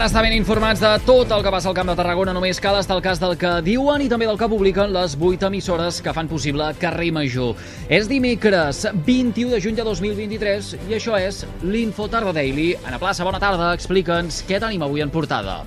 Per 0.00 0.06
estar 0.06 0.22
ben 0.24 0.32
informats 0.32 0.80
de 0.80 0.90
tot 1.04 1.28
el 1.36 1.42
que 1.44 1.50
passa 1.52 1.68
al 1.68 1.74
Camp 1.76 1.90
de 1.90 1.94
Tarragona 1.98 2.32
només 2.32 2.56
cal 2.64 2.78
estar 2.78 2.94
al 2.96 3.02
cas 3.04 3.18
del 3.20 3.34
que 3.36 3.50
diuen 3.60 4.00
i 4.00 4.06
també 4.08 4.24
del 4.24 4.38
que 4.40 4.46
publiquen 4.48 4.94
les 4.94 5.12
8 5.12 5.50
emissores 5.50 5.98
que 6.00 6.14
fan 6.16 6.28
possible 6.30 6.70
Carrer 6.80 7.10
Major. 7.12 7.50
És 7.92 8.06
dimecres 8.08 8.86
21 8.94 9.50
de 9.52 9.58
juny 9.60 9.74
de 9.76 9.84
2023 9.84 10.70
i 10.88 10.96
això 10.96 11.18
és 11.20 11.42
l'Info 11.60 12.06
Tarda 12.08 12.32
Daily. 12.32 12.70
Ana 12.88 12.96
Plaça, 13.02 13.26
bona 13.28 13.42
tarda, 13.42 13.74
explica'ns 13.76 14.38
què 14.48 14.56
tenim 14.62 14.86
avui 14.86 15.04
en 15.04 15.12
portada. 15.12 15.58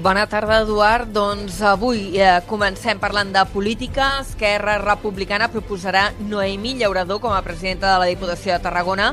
Bona 0.00 0.24
tarda, 0.24 0.62
Eduard. 0.64 1.12
Doncs 1.12 1.58
avui 1.60 2.16
eh, 2.16 2.38
comencem 2.48 2.96
parlant 2.96 3.34
de 3.34 3.42
política. 3.52 4.22
Esquerra 4.22 4.78
Republicana 4.80 5.50
proposarà 5.52 6.14
Noemí 6.30 6.78
Llaurador 6.80 7.20
com 7.20 7.36
a 7.36 7.44
presidenta 7.44 7.92
de 7.92 8.00
la 8.00 8.08
Diputació 8.08 8.56
de 8.56 8.64
Tarragona. 8.70 9.10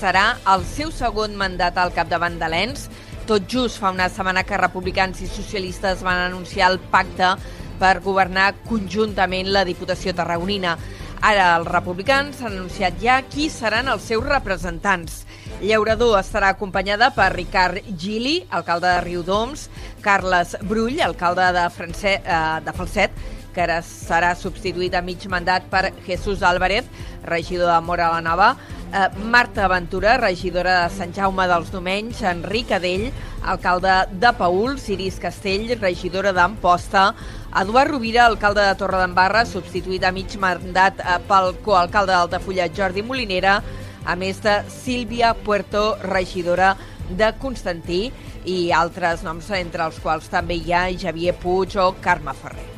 Serà 0.00 0.38
el 0.54 0.64
seu 0.64 0.88
segon 0.96 1.36
mandat 1.36 1.76
al 1.76 1.92
capdavant 1.92 2.40
de 2.40 2.48
l'ENS. 2.48 2.88
Tot 3.28 3.44
just 3.44 3.76
fa 3.76 3.90
una 3.92 4.06
setmana 4.08 4.40
que 4.48 4.56
republicans 4.56 5.18
i 5.20 5.26
socialistes 5.28 6.00
van 6.00 6.16
anunciar 6.30 6.70
el 6.72 6.78
pacte 6.80 7.34
per 7.76 7.98
governar 8.00 8.54
conjuntament 8.64 9.50
la 9.52 9.66
Diputació 9.68 10.14
tarragonina. 10.16 10.78
Ara 11.20 11.50
els 11.58 11.68
republicans 11.68 12.40
han 12.40 12.54
anunciat 12.56 12.96
ja 13.02 13.18
qui 13.28 13.50
seran 13.52 13.90
els 13.92 14.06
seus 14.08 14.24
representants. 14.24 15.26
Llaurador 15.60 16.16
estarà 16.22 16.54
acompanyada 16.54 17.10
per 17.12 17.34
Ricard 17.34 17.84
Gili, 18.00 18.38
alcalde 18.48 18.94
de 18.94 19.04
Riudoms, 19.04 19.68
Carles 20.00 20.56
Brull, 20.62 20.96
alcalde 21.04 21.52
de, 21.52 21.68
France, 21.74 22.14
eh, 22.24 22.42
de 22.64 22.76
Falset, 22.80 23.20
que 23.54 23.62
ara 23.64 23.78
serà 23.84 24.34
substituït 24.38 24.94
a 24.94 25.02
mig 25.02 25.24
mandat 25.30 25.66
per 25.70 25.92
Jesús 26.06 26.42
Álvarez, 26.42 26.86
regidor 27.24 27.72
de 27.72 27.80
Mora 27.86 28.10
la 28.12 28.20
Nova, 28.20 28.56
eh, 28.92 29.08
Marta 29.24 29.68
Ventura, 29.68 30.16
regidora 30.16 30.82
de 30.82 30.94
Sant 30.94 31.14
Jaume 31.14 31.46
dels 31.48 31.72
Domenys, 31.72 32.22
Enric 32.22 32.72
Adell, 32.72 33.10
alcalde 33.42 33.94
de 34.12 34.32
Paül, 34.38 34.78
Ciris 34.78 35.18
Castell, 35.18 35.78
regidora 35.80 36.32
d'Amposta, 36.32 37.14
Eduard 37.60 37.90
Rovira, 37.90 38.26
alcalde 38.26 38.62
de 38.62 38.76
Torredembarra, 38.76 39.44
substituït 39.46 40.04
a 40.04 40.12
mig 40.12 40.38
mandat 40.38 41.00
eh, 41.00 41.18
pel 41.28 41.54
coalcalde 41.64 42.12
d'Altafulla, 42.12 42.70
Jordi 42.74 43.02
Molinera, 43.02 43.62
a 44.04 44.16
més 44.16 44.40
de 44.40 44.62
Sílvia 44.72 45.34
Puerto, 45.34 45.96
regidora 46.02 46.76
de 47.08 47.32
Constantí, 47.40 48.08
i 48.48 48.70
altres 48.72 49.22
noms, 49.26 49.50
entre 49.58 49.84
els 49.84 50.00
quals 50.00 50.32
també 50.32 50.56
hi 50.56 50.72
ha 50.72 50.88
Javier 50.96 51.36
Puig 51.36 51.76
o 51.76 51.92
Carme 52.00 52.36
Ferrer. 52.40 52.77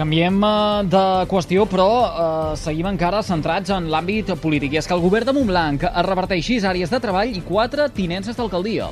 Canviem 0.00 0.38
eh, 0.40 0.84
de 0.88 1.00
qüestió, 1.28 1.66
però 1.68 1.86
eh, 1.92 2.52
seguim 2.56 2.86
encara 2.88 3.18
centrats 3.20 3.68
en 3.74 3.90
l'àmbit 3.92 4.30
polític. 4.40 4.72
I 4.72 4.78
és 4.80 4.86
que 4.88 4.96
el 4.96 5.02
govern 5.04 5.28
de 5.28 5.34
Montblanc 5.36 5.84
es 5.90 6.06
reparteix 6.06 6.46
sis 6.46 6.64
àrees 6.64 6.88
de 6.88 7.00
treball 7.04 7.34
i 7.36 7.42
quatre 7.44 7.90
tinences 7.92 8.38
d'alcaldia. 8.38 8.86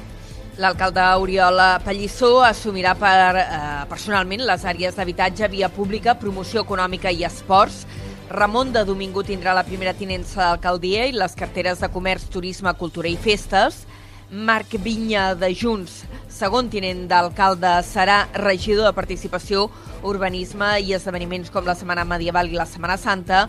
L'alcalde 0.61 1.06
Oriol 1.23 1.62
Pallissó 1.87 2.42
assumirà 2.45 2.92
per, 2.98 3.41
eh, 3.41 3.87
personalment 3.89 4.45
les 4.45 4.67
àrees 4.69 5.00
d'habitatge, 5.00 5.48
via 5.48 5.70
pública, 5.70 6.19
promoció 6.20 6.61
econòmica 6.67 7.11
i 7.11 7.25
esports. 7.25 7.87
Ramon 8.28 8.75
de 8.75 8.84
Domingo 8.84 9.25
tindrà 9.25 9.55
la 9.55 9.65
primera 9.65 9.95
tinença 9.95 10.43
d'alcaldia 10.43 11.06
i 11.06 11.17
les 11.17 11.34
carteres 11.34 11.81
de 11.81 11.89
comerç, 11.89 12.28
turisme, 12.28 12.75
cultura 12.75 13.09
i 13.09 13.17
festes. 13.17 13.87
Marc 14.31 14.75
Vinya 14.84 15.34
de 15.34 15.48
Junts, 15.57 16.03
segon 16.29 16.69
tinent 16.69 17.07
d'alcalde, 17.09 17.71
serà 17.81 18.27
regidor 18.37 18.84
de 18.84 18.93
Participació, 18.93 19.71
Urbanisme 20.05 20.75
i 20.84 20.93
Esdeveniments 20.93 21.48
com 21.51 21.65
la 21.65 21.75
Setmana 21.75 22.05
Medieval 22.05 22.53
i 22.53 22.59
la 22.59 22.69
Setmana 22.69 22.99
Santa. 23.01 23.47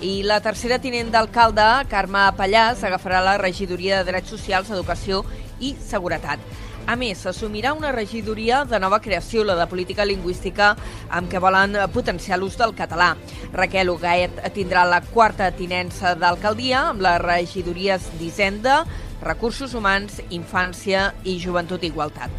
I 0.00 0.22
la 0.22 0.38
tercera 0.40 0.78
tinent 0.78 1.10
d'alcalde, 1.10 1.66
Carme 1.90 2.28
Pallàs, 2.38 2.86
agafarà 2.86 3.24
la 3.26 3.36
regidoria 3.42 3.98
de 3.98 4.12
Drets 4.12 4.30
Socials, 4.30 4.70
Educació 4.70 5.24
i 5.58 5.74
Seguretat. 5.82 6.38
A 6.86 6.94
més, 6.96 7.20
s'assumirà 7.26 7.74
una 7.76 7.90
regidoria 7.92 8.62
de 8.64 8.78
nova 8.80 9.02
creació, 9.02 9.42
la 9.44 9.58
de 9.58 9.66
política 9.68 10.06
lingüística, 10.06 10.72
amb 11.10 11.28
què 11.30 11.42
volen 11.42 11.76
potenciar 11.92 12.38
l'ús 12.38 12.56
del 12.56 12.72
català. 12.78 13.12
Raquel 13.52 13.90
Ugaet 13.92 14.40
tindrà 14.54 14.86
la 14.88 15.02
quarta 15.02 15.50
tinença 15.52 16.14
d'alcaldia, 16.14 16.88
amb 16.94 17.02
les 17.04 17.20
regidories 17.20 18.08
d'Hisenda, 18.18 18.80
Recursos 19.20 19.74
Humans, 19.76 20.22
Infància 20.32 21.10
i 21.28 21.36
Joventut 21.42 21.82
i 21.84 21.90
Igualtat. 21.92 22.32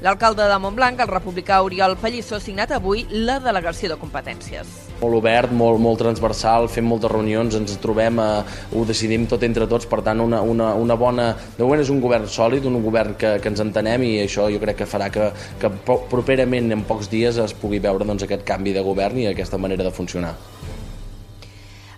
L'alcalde 0.00 0.46
de 0.48 0.56
Montblanc, 0.62 1.00
el 1.02 1.10
republicà 1.10 1.58
Oriol 1.60 1.96
Pallissó, 2.00 2.38
ha 2.38 2.40
signat 2.40 2.70
avui 2.72 3.02
la 3.10 3.34
delegació 3.42 3.90
de 3.90 3.98
competències. 4.00 4.70
Molt 5.00 5.18
obert, 5.18 5.50
molt, 5.52 5.76
molt 5.82 6.00
transversal, 6.00 6.70
fem 6.72 6.86
moltes 6.88 7.10
reunions, 7.12 7.56
ens 7.58 7.74
trobem, 7.82 8.22
eh, 8.22 8.62
ho 8.72 8.84
decidim 8.88 9.26
tot 9.28 9.42
entre 9.44 9.66
tots, 9.68 9.90
per 9.90 10.00
tant 10.06 10.22
una, 10.24 10.40
una, 10.40 10.70
una 10.78 10.96
bona... 10.96 11.26
De 11.58 11.66
moment 11.66 11.82
és 11.82 11.90
un 11.92 12.00
govern 12.00 12.30
sòlid, 12.30 12.64
un 12.70 12.78
govern 12.84 13.18
que, 13.18 13.34
que 13.42 13.52
ens 13.52 13.60
entenem 13.66 14.06
i 14.06 14.14
això 14.22 14.46
jo 14.54 14.62
crec 14.62 14.80
que 14.80 14.88
farà 14.88 15.10
que, 15.12 15.32
que 15.60 15.72
properament 15.84 16.72
en 16.72 16.86
pocs 16.88 17.10
dies 17.12 17.42
es 17.42 17.52
pugui 17.58 17.82
veure 17.82 18.06
doncs, 18.06 18.24
aquest 18.24 18.46
canvi 18.48 18.72
de 18.72 18.86
govern 18.86 19.18
i 19.20 19.28
aquesta 19.34 19.60
manera 19.60 19.84
de 19.84 19.92
funcionar. 19.92 20.36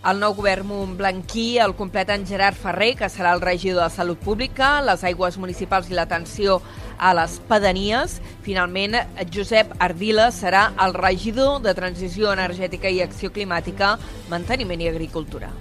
El 0.03 0.19
nou 0.19 0.33
govern 0.35 0.67
montblanquí 0.67 1.61
el 1.63 1.77
completen 1.79 2.25
Gerard 2.27 2.59
Ferrer, 2.59 2.97
que 2.99 3.07
serà 3.07 3.37
el 3.37 3.43
regidor 3.45 3.85
de 3.85 3.95
Salut 3.95 4.19
Pública, 4.19 4.81
les 4.83 5.05
aigües 5.07 5.37
municipals 5.39 5.93
i 5.93 5.95
l'atenció 5.95 6.57
a 6.99 7.13
les 7.15 7.37
pedanies. 7.47 8.17
Finalment, 8.43 8.99
Josep 9.31 9.71
Ardila 9.79 10.33
serà 10.35 10.65
el 10.83 10.99
regidor 10.99 11.61
de 11.63 11.77
Transició 11.79 12.35
Energètica 12.35 12.91
i 12.91 12.99
Acció 13.07 13.31
Climàtica, 13.31 13.95
Manteniment 14.33 14.83
i 14.83 14.91
Agricultura. 14.91 15.53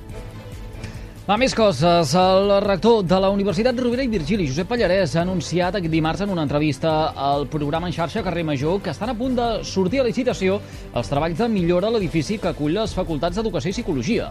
A 1.31 1.37
més 1.39 1.53
coses, 1.55 2.09
el 2.19 2.49
rector 2.59 3.05
de 3.07 3.15
la 3.23 3.29
Universitat 3.31 3.77
Rovira 3.79 4.03
i 4.03 4.09
Virgili, 4.11 4.49
Josep 4.49 4.67
Pallarès, 4.67 5.13
ha 5.15 5.21
anunciat 5.21 5.77
aquest 5.77 5.93
dimarts 5.93 6.25
en 6.25 6.31
una 6.33 6.43
entrevista 6.43 7.13
al 7.15 7.45
programa 7.47 7.87
en 7.87 7.93
xarxa 7.95 8.23
Carrer 8.25 8.43
Major 8.43 8.81
que 8.83 8.91
estan 8.91 9.13
a 9.13 9.15
punt 9.15 9.37
de 9.37 9.45
sortir 9.63 10.01
a 10.01 10.03
licitació 10.03 10.57
els 10.91 11.07
treballs 11.07 11.37
de 11.39 11.47
millora 11.47 11.87
a 11.87 11.93
l'edifici 11.93 12.35
que 12.35 12.49
acull 12.51 12.75
les 12.75 12.91
facultats 12.97 13.39
d'Educació 13.39 13.71
i 13.71 13.77
Psicologia. 13.77 14.27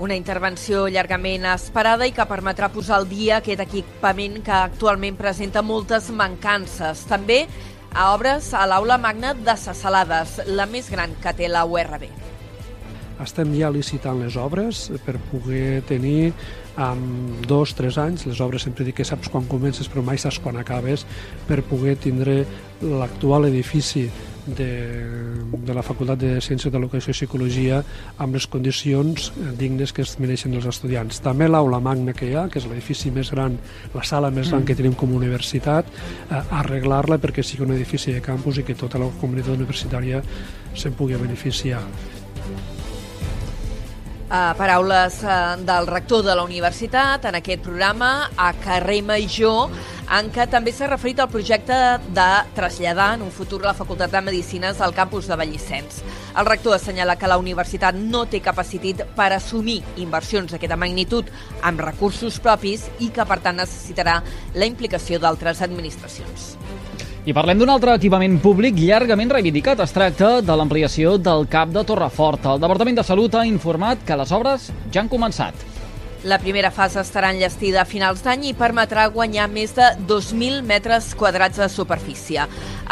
Una 0.00 0.16
intervenció 0.16 0.86
llargament 0.88 1.44
esperada 1.52 2.08
i 2.08 2.14
que 2.16 2.24
permetrà 2.30 2.70
posar 2.72 2.96
al 2.96 3.10
dia 3.10 3.42
aquest 3.42 3.60
equipament 3.66 4.38
que 4.46 4.54
actualment 4.56 5.18
presenta 5.20 5.60
moltes 5.60 6.08
mancances. 6.08 7.04
També 7.12 7.42
a 7.92 8.08
obres 8.14 8.54
a 8.56 8.64
l'aula 8.64 8.96
magna 8.96 9.34
de 9.36 9.58
Sasalades, 9.60 10.38
la 10.48 10.64
més 10.64 10.88
gran 10.88 11.12
que 11.20 11.36
té 11.36 11.52
la 11.52 11.66
URB 11.68 12.08
estem 13.22 13.54
ja 13.56 13.70
licitant 13.72 14.20
les 14.20 14.36
obres 14.40 14.86
per 15.06 15.16
poder 15.30 15.82
tenir 15.88 16.32
amb 16.76 17.44
dos, 17.48 17.72
tres 17.76 17.96
anys, 17.98 18.26
les 18.28 18.40
obres 18.44 18.66
sempre 18.66 18.84
dic 18.84 18.98
que 19.00 19.08
saps 19.08 19.30
quan 19.32 19.48
comences 19.48 19.88
però 19.88 20.04
mai 20.04 20.20
saps 20.20 20.38
quan 20.44 20.60
acabes, 20.60 21.06
per 21.48 21.62
poder 21.64 21.96
tindre 21.96 22.42
l'actual 22.84 23.48
edifici 23.48 24.10
de, 24.46 24.68
de 25.64 25.74
la 25.74 25.82
Facultat 25.82 26.20
de 26.20 26.34
Ciències 26.44 26.70
de 26.70 26.78
l'Educació 26.78 27.10
i 27.10 27.16
Psicologia 27.16 27.80
amb 28.22 28.36
les 28.36 28.46
condicions 28.46 29.30
dignes 29.58 29.92
que 29.92 30.04
es 30.06 30.14
mereixen 30.22 30.54
els 30.54 30.68
estudiants. 30.70 31.18
També 31.24 31.48
l'aula 31.48 31.80
magna 31.82 32.14
que 32.16 32.28
hi 32.28 32.36
ha, 32.36 32.46
que 32.52 32.60
és 32.62 32.68
l'edifici 32.68 33.10
més 33.14 33.32
gran, 33.34 33.56
la 33.94 34.04
sala 34.06 34.30
més 34.30 34.52
gran 34.52 34.62
mm. 34.62 34.68
que 34.68 34.78
tenim 34.78 34.94
com 34.98 35.16
a 35.16 35.18
universitat, 35.18 35.90
eh, 36.28 36.44
arreglar-la 36.60 37.18
perquè 37.22 37.42
sigui 37.42 37.66
un 37.66 37.74
edifici 37.76 38.14
de 38.14 38.22
campus 38.22 38.60
i 38.60 38.66
que 38.66 38.78
tota 38.78 39.02
la 39.02 39.10
comunitat 39.20 39.56
universitària 39.56 40.22
se'n 40.76 40.94
pugui 40.94 41.18
beneficiar. 41.18 41.82
Uh, 44.26 44.50
paraules 44.58 45.20
uh, 45.22 45.54
del 45.62 45.86
rector 45.86 46.24
de 46.26 46.34
la 46.34 46.42
universitat 46.42 47.28
en 47.28 47.36
aquest 47.38 47.60
programa 47.62 48.26
a 48.34 48.48
Carrer 48.58 48.98
Major 49.06 49.70
en 50.18 50.32
què 50.34 50.48
també 50.50 50.72
s'ha 50.74 50.88
referit 50.90 51.22
al 51.22 51.30
projecte 51.30 51.76
de 52.10 52.26
traslladar 52.56 53.12
en 53.14 53.22
un 53.22 53.30
futur 53.30 53.60
la 53.62 53.76
Facultat 53.78 54.10
de 54.10 54.24
Medicines 54.26 54.82
al 54.82 54.96
campus 54.98 55.30
de 55.30 55.38
Vallissens. 55.38 56.02
El 56.34 56.50
rector 56.50 56.74
assenyala 56.74 57.14
que 57.14 57.30
la 57.30 57.38
universitat 57.38 57.94
no 57.94 58.24
té 58.26 58.42
capacitat 58.42 59.06
per 59.14 59.30
assumir 59.36 59.78
inversions 60.02 60.50
d'aquesta 60.50 60.74
magnitud 60.74 61.30
amb 61.62 61.86
recursos 61.86 62.42
propis 62.42 62.90
i 62.98 63.12
que, 63.14 63.22
per 63.30 63.38
tant, 63.46 63.62
necessitarà 63.62 64.18
la 64.58 64.66
implicació 64.66 65.22
d'altres 65.22 65.62
administracions. 65.62 66.56
I 67.26 67.32
parlem 67.34 67.58
d'un 67.58 67.70
altre 67.72 67.90
equipament 67.98 68.36
públic 68.38 68.76
llargament 68.78 69.32
reivindicat. 69.34 69.80
Es 69.82 69.90
tracta 69.90 70.28
de 70.46 70.54
l'ampliació 70.54 71.16
del 71.18 71.48
CAP 71.50 71.72
de 71.74 71.82
Torrefort. 71.88 72.46
El 72.52 72.62
Departament 72.62 73.00
de 73.00 73.04
Salut 73.08 73.34
ha 73.34 73.42
informat 73.50 74.06
que 74.06 74.20
les 74.20 74.30
obres 74.36 74.68
ja 74.94 75.02
han 75.02 75.10
començat. 75.10 75.66
La 76.26 76.40
primera 76.42 76.72
fase 76.74 76.98
estarà 76.98 77.28
enllestida 77.30 77.84
a 77.84 77.86
finals 77.86 78.24
d'any 78.24 78.48
i 78.48 78.54
permetrà 78.58 79.04
guanyar 79.14 79.44
més 79.46 79.76
de 79.76 79.92
2.000 80.08 80.64
metres 80.66 81.12
quadrats 81.14 81.60
de 81.62 81.68
superfície. 81.70 82.42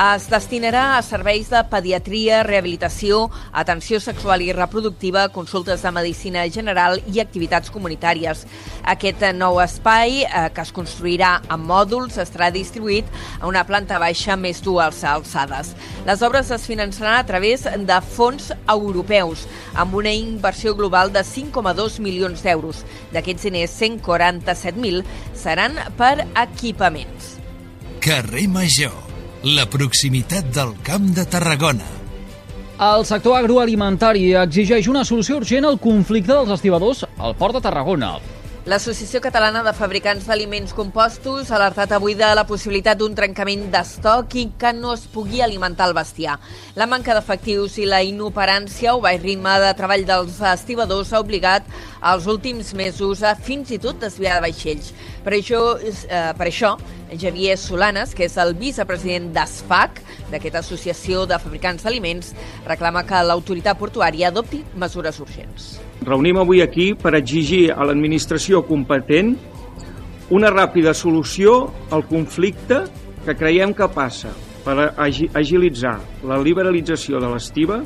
Es 0.04 0.28
destinarà 0.30 0.84
a 0.94 1.00
serveis 1.02 1.50
de 1.50 1.62
pediatria, 1.66 2.44
rehabilitació, 2.46 3.24
atenció 3.50 3.98
sexual 3.98 4.44
i 4.44 4.52
reproductiva, 4.54 5.24
consultes 5.34 5.82
de 5.82 5.92
medicina 5.96 6.44
general 6.46 7.00
i 7.10 7.18
activitats 7.22 7.74
comunitàries. 7.74 8.44
Aquest 8.94 9.26
nou 9.34 9.58
espai, 9.62 10.22
eh, 10.22 10.44
que 10.54 10.62
es 10.62 10.72
construirà 10.74 11.40
en 11.50 11.66
mòduls, 11.66 12.20
estarà 12.22 12.52
distribuït 12.54 13.10
a 13.40 13.48
una 13.50 13.64
planta 13.66 13.98
baixa 13.98 14.36
més 14.36 14.62
dues 14.62 15.02
alçades. 15.02 15.74
Les 16.06 16.22
obres 16.22 16.50
es 16.54 16.66
finançaran 16.70 17.18
a 17.18 17.26
través 17.26 17.64
de 17.64 18.00
fons 18.14 18.52
europeus, 18.68 19.48
amb 19.74 19.94
una 19.94 20.14
inversió 20.14 20.74
global 20.74 21.10
de 21.12 21.24
5,2 21.24 21.98
milions 21.98 22.42
d'euros. 22.42 22.84
D'aquests 23.24 23.46
diners, 23.48 23.72
147.000 23.80 25.00
seran 25.32 25.78
per 25.96 26.26
equipaments. 26.36 27.38
Carrer 28.04 28.44
Major, 28.52 28.92
la 29.48 29.64
proximitat 29.64 30.50
del 30.52 30.74
Camp 30.84 31.08
de 31.16 31.24
Tarragona. 31.24 31.88
El 32.84 33.06
sector 33.08 33.38
agroalimentari 33.38 34.34
exigeix 34.42 34.90
una 34.92 35.06
solució 35.08 35.38
urgent 35.40 35.64
al 35.64 35.80
conflicte 35.80 36.34
dels 36.34 36.52
estibadors 36.58 37.06
al 37.16 37.32
Port 37.40 37.56
de 37.56 37.64
Tarragona. 37.64 38.18
L'Associació 38.64 39.20
Catalana 39.20 39.60
de 39.60 39.74
Fabricants 39.76 40.24
d'Aliments 40.24 40.70
Compostos 40.72 41.50
ha 41.50 41.58
alertat 41.58 41.90
avui 41.92 42.14
de 42.16 42.30
la 42.32 42.46
possibilitat 42.48 42.96
d'un 42.96 43.12
trencament 43.12 43.66
d'estoc 43.68 44.38
i 44.40 44.44
que 44.56 44.70
no 44.72 44.94
es 44.96 45.02
pugui 45.12 45.42
alimentar 45.44 45.90
el 45.90 45.92
bestiar. 45.92 46.38
La 46.72 46.86
manca 46.88 47.12
d'efectius 47.12 47.76
i 47.84 47.84
la 47.84 48.00
inoperància 48.00 48.96
o 48.96 49.04
baix 49.04 49.20
ritme 49.20 49.52
de 49.60 49.74
treball 49.76 50.08
dels 50.08 50.40
estibadors 50.54 51.12
ha 51.12 51.20
obligat 51.20 51.68
els 52.14 52.24
últims 52.24 52.72
mesos 52.72 53.20
a 53.20 53.36
fins 53.36 53.68
i 53.68 53.82
tot 53.84 54.00
desviar 54.00 54.40
de 54.40 54.46
vaixells. 54.48 54.94
Per 55.28 55.36
això, 55.36 55.62
eh, 55.84 56.32
per 56.32 56.48
això 56.48 56.78
Javier 57.20 57.58
Solanes, 57.60 58.14
que 58.14 58.24
és 58.24 58.38
el 58.38 58.54
vicepresident 58.54 59.34
d'ASFAC, 59.34 60.00
d'aquesta 60.30 60.64
associació 60.64 61.26
de 61.26 61.38
fabricants 61.38 61.84
d'aliments, 61.84 62.32
reclama 62.64 63.04
que 63.04 63.26
l'autoritat 63.28 63.76
portuària 63.76 64.32
adopti 64.32 64.64
mesures 64.74 65.20
urgents. 65.20 65.83
Reunim 66.04 66.36
avui 66.36 66.60
aquí 66.60 66.90
per 66.92 67.14
exigir 67.16 67.70
a 67.72 67.84
l'administració 67.88 68.60
competent 68.68 69.30
una 70.36 70.50
ràpida 70.52 70.92
solució 70.92 71.54
al 71.96 72.04
conflicte 72.10 72.82
que 73.24 73.36
creiem 73.38 73.72
que 73.76 73.88
passa 73.88 74.34
per 74.66 74.90
agilitzar 75.00 75.94
la 76.28 76.36
liberalització 76.44 77.22
de 77.24 77.30
l'estiva 77.32 77.80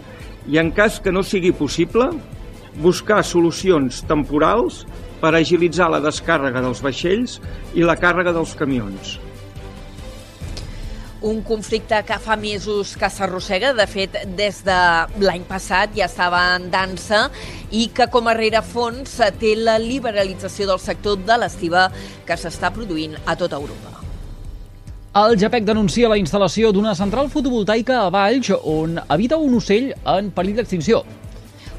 i, 0.49 0.59
en 0.59 0.73
cas 0.75 0.99
que 0.99 1.15
no 1.15 1.23
sigui 1.23 1.53
possible, 1.55 2.11
buscar 2.82 3.23
solucions 3.23 4.03
temporals 4.11 4.82
per 5.23 5.35
agilitzar 5.35 5.91
la 5.94 6.03
descàrrega 6.03 6.62
dels 6.64 6.82
vaixells 6.82 7.38
i 7.79 7.87
la 7.87 7.99
càrrega 8.03 8.35
dels 8.35 8.59
camions 8.59 9.19
un 11.20 11.43
conflicte 11.43 11.99
que 12.06 12.19
fa 12.23 12.37
mesos 12.37 12.94
que 12.97 13.11
s'arrossega, 13.11 13.73
de 13.75 13.87
fet, 13.91 14.17
des 14.38 14.62
de 14.67 14.79
l'any 15.25 15.44
passat 15.49 15.94
ja 15.97 16.06
estava 16.06 16.41
en 16.56 16.69
dansa 16.70 17.26
i 17.75 17.88
que 17.94 18.06
com 18.12 18.29
a 18.31 18.37
rerefons 18.38 19.19
té 19.41 19.55
la 19.59 19.79
liberalització 19.82 20.69
del 20.70 20.82
sector 20.82 21.19
de 21.26 21.38
l'estiva 21.43 21.88
que 22.26 22.38
s'està 22.38 22.70
produint 22.75 23.19
a 23.26 23.37
tota 23.37 23.59
Europa. 23.59 23.97
El 25.19 25.38
JAPEC 25.41 25.65
denuncia 25.67 26.09
la 26.09 26.19
instal·lació 26.20 26.70
d'una 26.70 26.94
central 26.94 27.31
fotovoltaica 27.32 28.05
a 28.05 28.11
Valls 28.14 28.53
on 28.62 29.00
habita 29.09 29.41
un 29.41 29.56
ocell 29.59 29.91
en 30.06 30.31
perill 30.31 30.61
d'extinció 30.61 31.03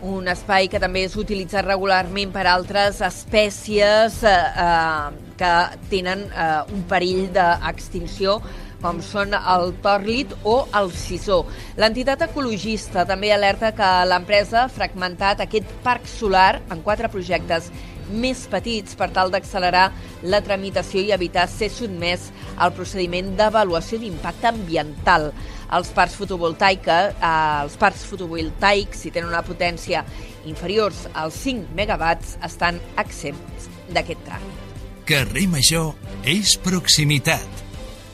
un 0.02 0.30
espai 0.32 0.70
que 0.72 0.80
també 0.80 1.04
és 1.04 1.16
utilitzat 1.20 1.66
regularment 1.66 2.32
per 2.32 2.46
altres 2.48 3.02
espècies 3.04 4.22
eh, 4.24 4.32
eh, 4.32 5.34
que 5.40 5.52
tenen 5.92 6.24
eh, 6.30 6.62
un 6.72 6.86
perill 6.88 7.28
d'extinció 7.36 8.38
com 8.82 9.02
són 9.04 9.36
el 9.38 9.74
tòrlit 9.84 10.34
o 10.48 10.64
el 10.80 10.92
sisó. 10.96 11.44
L'entitat 11.80 12.24
ecologista 12.30 13.06
també 13.08 13.34
alerta 13.36 13.74
que 13.76 13.90
l'empresa 14.10 14.64
ha 14.64 14.74
fragmentat 14.74 15.44
aquest 15.44 15.70
parc 15.86 16.08
solar 16.10 16.62
en 16.72 16.84
quatre 16.86 17.12
projectes 17.12 17.72
més 18.10 18.46
petits 18.50 18.96
per 18.98 19.10
tal 19.14 19.30
d'accelerar 19.30 19.90
la 20.24 20.42
tramitació 20.42 21.04
i 21.06 21.14
evitar 21.14 21.46
ser 21.52 21.70
sotmès 21.70 22.30
al 22.58 22.74
procediment 22.74 23.36
d'avaluació 23.38 24.00
d'impacte 24.02 24.50
ambiental. 24.50 25.30
Els 25.78 25.92
parcs 25.94 26.18
fotovoltaica, 26.18 26.98
eh, 27.12 27.64
els 27.64 27.78
parcs 27.78 28.08
fotovoltaics, 28.10 29.04
si 29.06 29.12
tenen 29.12 29.30
una 29.30 29.46
potència 29.46 30.04
inferiors 30.50 31.06
als 31.14 31.38
5 31.46 31.76
megawatts, 31.78 32.38
estan 32.44 32.82
exempts 32.98 33.70
d'aquest 33.94 34.26
tràmit. 34.26 34.68
Carrer 35.06 35.48
Major 35.50 35.94
és 36.26 36.58
proximitat 36.58 37.59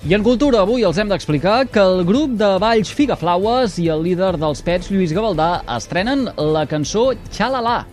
i 0.06 0.14
en 0.14 0.22
Cultura 0.22 0.60
avui 0.62 0.84
els 0.86 1.00
hem 1.02 1.10
d'explicar 1.10 1.64
que 1.74 1.82
el 1.82 2.04
grup 2.06 2.36
de 2.38 2.46
Valls 2.62 2.92
Figaflaues 2.94 3.80
i 3.82 3.88
el 3.90 4.04
líder 4.06 4.36
dels 4.38 4.60
Pets, 4.62 4.92
Lluís 4.94 5.16
Gavaldà, 5.18 5.64
estrenen 5.76 6.28
la 6.38 6.62
cançó 6.70 7.08
Xalala. 7.34 7.88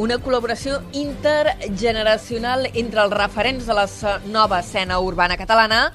Una 0.00 0.16
col·laboració 0.24 0.78
intergeneracional 0.96 2.70
entre 2.70 3.04
els 3.04 3.12
referents 3.12 3.68
de 3.68 3.76
la 3.76 3.84
nova 4.32 4.62
escena 4.64 5.02
urbana 5.04 5.36
catalana 5.36 5.90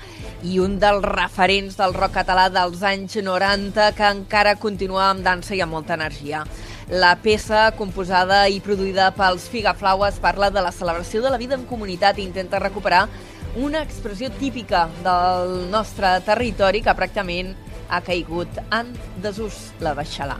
i 0.46 0.60
un 0.62 0.78
dels 0.78 1.02
referents 1.02 1.82
del 1.82 1.98
rock 1.98 2.20
català 2.20 2.46
dels 2.54 2.86
anys 2.86 3.18
90 3.18 3.90
que 3.98 4.14
encara 4.20 4.54
continua 4.62 5.08
amb 5.10 5.26
dansa 5.26 5.58
i 5.58 5.66
amb 5.66 5.74
molta 5.74 5.98
energia. 5.98 6.46
La 6.94 7.16
peça, 7.18 7.72
composada 7.74 8.44
i 8.52 8.62
produïda 8.62 9.10
pels 9.18 9.50
Figaflaues, 9.50 10.22
parla 10.22 10.54
de 10.54 10.62
la 10.62 10.76
celebració 10.76 11.26
de 11.26 11.34
la 11.34 11.42
vida 11.42 11.58
en 11.58 11.66
comunitat 11.66 12.20
i 12.20 12.28
intenta 12.28 12.62
recuperar 12.62 13.08
una 13.56 13.84
expressió 13.84 14.32
típica 14.40 14.88
del 15.04 15.70
nostre 15.72 16.16
territori 16.26 16.82
que 16.82 16.96
pràcticament 16.98 17.54
ha 17.90 18.02
caigut 18.02 18.50
en 18.74 18.90
desús, 19.22 19.70
la 19.84 19.94
baixalà. 19.98 20.40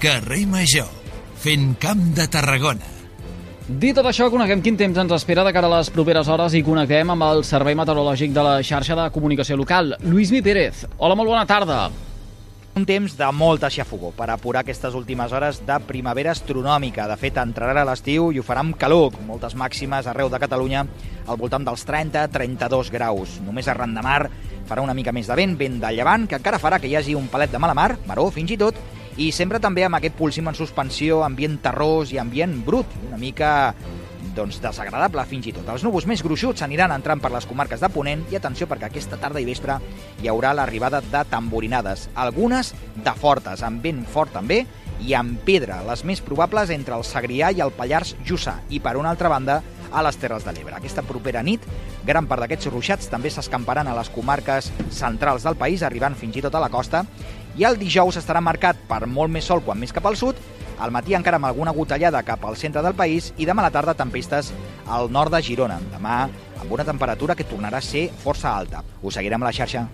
Carrer 0.00 0.44
Major, 0.48 0.88
fent 1.40 1.74
camp 1.80 2.12
de 2.16 2.26
Tarragona. 2.28 2.92
Dit 3.64 3.96
tot 3.96 4.04
això, 4.04 4.28
coneguem 4.28 4.60
quin 4.60 4.76
temps 4.76 4.98
ens 5.00 5.12
espera 5.16 5.44
de 5.44 5.52
cara 5.56 5.68
a 5.70 5.78
les 5.78 5.88
properes 5.92 6.28
hores 6.28 6.52
i 6.52 6.64
connectem 6.64 7.14
amb 7.14 7.24
el 7.24 7.44
Servei 7.48 7.76
Meteorològic 7.76 8.34
de 8.36 8.44
la 8.44 8.58
xarxa 8.60 8.96
de 8.98 9.06
comunicació 9.12 9.56
local. 9.56 9.94
Lluís 10.04 10.32
Mi 10.32 10.42
Pérez. 10.44 10.84
Hola, 10.98 11.16
molt 11.16 11.32
bona 11.32 11.46
tarda. 11.48 11.86
Un 12.74 12.82
temps 12.82 13.12
de 13.14 13.26
molta 13.30 13.68
xafogó 13.70 14.08
per 14.10 14.26
apurar 14.32 14.64
aquestes 14.64 14.96
últimes 14.98 15.30
hores 15.30 15.60
de 15.62 15.76
primavera 15.86 16.32
astronòmica. 16.34 17.04
De 17.06 17.14
fet, 17.14 17.36
entrarà 17.38 17.84
l'estiu 17.86 18.32
i 18.34 18.40
ho 18.40 18.42
farà 18.42 18.64
amb 18.64 18.74
calor, 18.74 19.14
moltes 19.28 19.54
màximes 19.54 20.08
arreu 20.10 20.26
de 20.32 20.40
Catalunya, 20.42 20.82
al 21.30 21.38
voltant 21.38 21.62
dels 21.62 21.86
30-32 21.86 22.90
graus. 22.90 23.36
Només 23.46 23.70
arran 23.70 23.94
de 23.94 24.02
mar 24.02 24.24
farà 24.66 24.82
una 24.82 24.96
mica 24.98 25.14
més 25.14 25.30
de 25.30 25.36
vent, 25.38 25.54
vent 25.54 25.78
de 25.78 25.92
llevant, 25.94 26.26
que 26.26 26.34
encara 26.40 26.58
farà 26.58 26.80
que 26.82 26.90
hi 26.90 26.96
hagi 26.98 27.14
un 27.14 27.30
palet 27.30 27.54
de 27.54 27.62
mala 27.62 27.78
mar, 27.78 27.92
maró 28.10 28.26
fins 28.34 28.50
i 28.50 28.58
tot, 28.58 28.82
i 29.22 29.30
sempre 29.30 29.62
també 29.62 29.84
amb 29.86 30.00
aquest 30.00 30.18
pulsim 30.18 30.50
en 30.50 30.58
suspensió, 30.58 31.22
ambient 31.22 31.60
terrós 31.62 32.10
i 32.10 32.18
ambient 32.18 32.58
brut, 32.66 32.90
una 33.06 33.20
mica 33.22 33.52
doncs, 34.36 34.60
desagradable 34.62 35.24
fins 35.30 35.48
i 35.48 35.54
tot. 35.56 35.68
Els 35.70 35.84
núvols 35.86 36.06
més 36.10 36.22
gruixuts 36.24 36.64
aniran 36.66 36.92
entrant 36.94 37.22
per 37.22 37.32
les 37.34 37.46
comarques 37.48 37.82
de 37.82 37.90
Ponent 37.92 38.24
i 38.32 38.38
atenció 38.38 38.68
perquè 38.70 38.90
aquesta 38.90 39.18
tarda 39.22 39.42
i 39.42 39.48
vespre 39.48 39.78
hi 40.22 40.30
haurà 40.30 40.54
l'arribada 40.54 41.00
de 41.00 41.24
tamborinades, 41.30 42.08
algunes 42.14 42.74
de 42.96 43.14
fortes, 43.20 43.62
amb 43.62 43.84
vent 43.84 44.04
fort 44.10 44.34
també 44.34 44.64
i 45.04 45.14
amb 45.18 45.40
pedra, 45.44 45.80
les 45.86 46.04
més 46.06 46.22
probables 46.24 46.70
entre 46.70 46.96
el 46.96 47.04
Segrià 47.06 47.50
i 47.54 47.62
el 47.64 47.74
Pallars 47.74 48.14
Jussà 48.26 48.60
i 48.70 48.80
per 48.80 48.96
una 48.96 49.10
altra 49.10 49.30
banda 49.32 49.60
a 49.94 50.02
les 50.02 50.18
Terres 50.18 50.44
de 50.46 50.52
l'Ebre. 50.54 50.74
Aquesta 50.76 51.04
propera 51.06 51.42
nit, 51.46 51.62
gran 52.06 52.26
part 52.30 52.42
d'aquests 52.42 52.70
ruixats 52.72 53.10
també 53.12 53.30
s'escamparan 53.30 53.88
a 53.88 53.94
les 53.98 54.10
comarques 54.14 54.70
centrals 54.90 55.46
del 55.46 55.58
país, 55.60 55.82
arribant 55.82 56.18
fins 56.18 56.36
i 56.36 56.42
tot 56.44 56.54
a 56.54 56.62
la 56.62 56.72
costa, 56.72 57.04
i 57.54 57.66
el 57.66 57.78
dijous 57.78 58.18
estarà 58.18 58.42
marcat 58.42 58.80
per 58.88 59.04
molt 59.06 59.30
més 59.30 59.46
sol 59.46 59.62
quan 59.62 59.78
més 59.78 59.94
cap 59.94 60.06
al 60.10 60.18
sud 60.18 60.40
al 60.78 60.90
matí 60.90 61.14
encara 61.14 61.38
amb 61.40 61.48
alguna 61.48 61.72
gotellada 61.72 62.22
cap 62.22 62.44
al 62.44 62.56
centre 62.56 62.82
del 62.82 62.94
país 62.94 63.32
i 63.38 63.46
demà 63.46 63.62
a 63.62 63.68
la 63.68 63.74
tarda 63.74 63.94
tempestes 63.94 64.52
al 64.86 65.10
nord 65.12 65.32
de 65.34 65.42
Girona. 65.42 65.78
Demà 65.92 66.24
amb 66.60 66.72
una 66.72 66.84
temperatura 66.84 67.36
que 67.36 67.46
tornarà 67.46 67.78
a 67.78 67.84
ser 67.84 68.08
força 68.24 68.54
alta. 68.56 68.82
Us 69.02 69.14
seguirem 69.14 69.42
a 69.42 69.50
la 69.50 69.52
xarxa. 69.52 69.86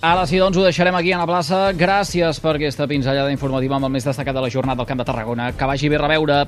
Ara 0.00 0.26
sí, 0.30 0.38
doncs 0.38 0.56
ho 0.56 0.62
deixarem 0.62 0.94
aquí 0.94 1.10
a 1.12 1.18
la 1.18 1.26
plaça. 1.26 1.72
Gràcies 1.74 2.38
per 2.38 2.54
aquesta 2.54 2.86
pinzellada 2.86 3.34
informativa 3.34 3.80
amb 3.80 3.90
el 3.90 3.96
més 3.96 4.06
destacat 4.06 4.36
de 4.36 4.46
la 4.46 4.50
jornada 4.54 4.78
del 4.78 4.86
Camp 4.86 5.02
de 5.02 5.08
Tarragona. 5.10 5.52
Que 5.58 5.66
vagi 5.66 5.90
bé 5.90 5.98
reveure. 5.98 6.44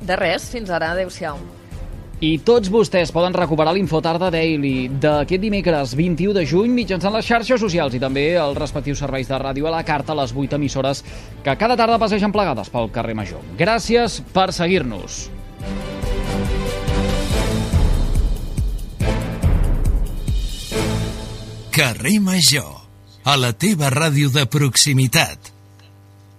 De 0.00 0.16
res, 0.16 0.48
fins 0.48 0.72
ara. 0.72 0.94
Adéu-siau. 0.96 1.59
I 2.20 2.34
tots 2.44 2.68
vostès 2.68 3.08
poden 3.16 3.32
recuperar 3.32 3.72
l'Infotarda 3.72 4.26
Daily 4.28 4.90
d'aquest 5.00 5.40
dimecres 5.40 5.94
21 5.96 6.34
de 6.36 6.42
juny 6.44 6.74
mitjançant 6.76 7.14
les 7.14 7.24
xarxes 7.24 7.62
socials 7.62 7.94
i 7.96 8.00
també 8.02 8.26
els 8.36 8.58
respectius 8.58 9.00
serveis 9.00 9.28
de 9.30 9.38
ràdio 9.40 9.70
a 9.70 9.72
la 9.72 9.80
carta 9.88 10.12
a 10.12 10.18
les 10.18 10.34
8 10.36 10.58
emissores 10.58 11.00
que 11.40 11.54
cada 11.56 11.78
tarda 11.80 11.96
passegen 12.02 12.32
plegades 12.34 12.68
pel 12.68 12.90
carrer 12.92 13.14
Major. 13.16 13.40
Gràcies 13.56 14.18
per 14.34 14.50
seguir-nos. 14.52 15.30
Carrer 21.72 22.18
Major, 22.20 22.84
a 23.24 23.38
la 23.40 23.54
teva 23.56 23.88
ràdio 23.88 24.28
de 24.28 24.44
proximitat. 24.44 25.54